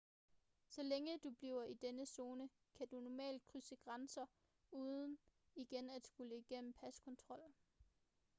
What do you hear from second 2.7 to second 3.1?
kan du